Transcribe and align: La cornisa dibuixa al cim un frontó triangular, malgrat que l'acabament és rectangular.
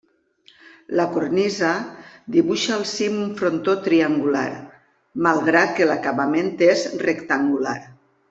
La 0.99 1.03
cornisa 1.15 1.73
dibuixa 2.35 2.73
al 2.77 2.87
cim 2.93 3.19
un 3.25 3.35
frontó 3.41 3.75
triangular, 3.89 4.49
malgrat 5.29 5.77
que 5.81 5.89
l'acabament 5.91 6.51
és 6.71 6.87
rectangular. 7.07 7.77